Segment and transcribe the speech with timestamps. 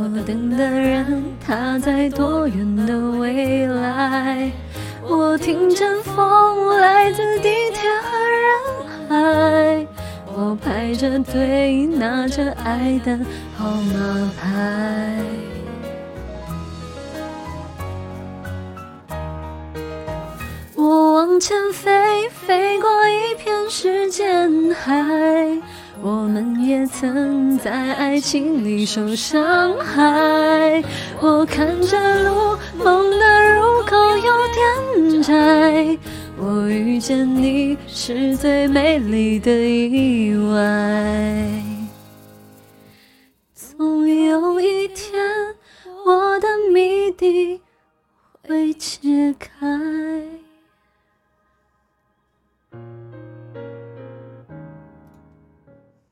[0.00, 4.48] 我等的人，他在多远的未来？
[5.02, 8.48] 我听见风来自地铁和人
[9.08, 9.86] 海，
[10.26, 13.18] 我排着队拿着爱的
[13.56, 15.18] 号码牌。
[20.76, 25.27] 我往前飞，飞过一片时间海。
[26.88, 30.82] 曾在爱情里受伤害。
[31.20, 35.98] 我看着路，梦的入口有点窄。
[36.36, 41.77] 我遇见你是最美丽的意外。